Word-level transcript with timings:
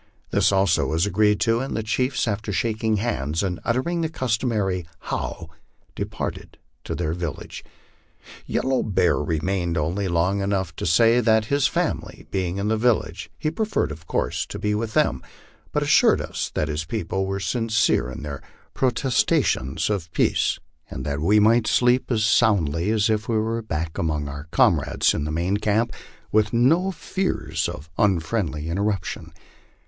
This 0.31 0.51
also 0.51 0.87
was 0.87 1.05
agreed 1.05 1.39
to, 1.41 1.59
and 1.59 1.77
the 1.77 1.83
chiefs, 1.83 2.27
after 2.27 2.51
shaking 2.51 2.97
hands 2.97 3.43
and 3.43 3.59
uttering 3.63 4.01
the 4.01 4.09
customary 4.09 4.83
"How," 5.01 5.51
departed 5.93 6.57
to 6.85 6.95
their 6.95 7.13
village. 7.13 7.63
Yellow 8.47 8.81
Bear 8.81 9.17
remained 9.19 9.77
only 9.77 10.07
long 10.07 10.41
enough 10.41 10.75
to 10.77 10.87
say 10.87 11.19
that, 11.19 11.45
his 11.53 11.67
family 11.67 12.25
being 12.31 12.57
in 12.57 12.67
the 12.67 12.77
village, 12.77 13.29
he 13.37 13.51
preferred, 13.51 13.91
of 13.91 14.07
course, 14.07 14.47
to 14.47 14.57
be 14.57 14.73
with 14.73 14.95
them, 14.95 15.21
but 15.71 15.83
assured 15.83 16.19
us 16.19 16.49
that 16.55 16.67
his 16.67 16.83
people 16.83 17.27
were 17.27 17.39
sincere 17.39 18.09
in 18.09 18.23
their 18.23 18.41
protestations 18.73 19.87
of 19.87 20.11
peace, 20.13 20.57
and 20.89 21.05
that 21.05 21.19
we 21.21 21.39
might 21.39 21.67
sleep 21.67 22.09
as 22.09 22.23
soundly 22.23 22.89
as 22.89 23.07
if 23.07 23.29
we 23.29 23.37
were 23.37 23.61
back 23.61 23.99
among 23.99 24.27
our 24.27 24.47
comrades, 24.49 25.13
in 25.13 25.25
the 25.25 25.31
main 25.31 25.57
camp, 25.57 25.93
with 26.31 26.53
no 26.53 26.89
fears 26.89 27.69
of 27.69 27.87
unfriendly 27.99 28.67
interruption. 28.67 29.31